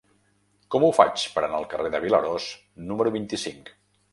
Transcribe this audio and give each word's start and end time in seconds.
Com 0.75 0.85
ho 0.85 0.89
faig 0.99 1.25
per 1.35 1.43
anar 1.49 1.59
al 1.59 1.67
carrer 1.75 1.91
de 1.97 2.01
Vilarós 2.07 2.49
número 2.89 3.17
vint-i-cinc? 3.19 3.71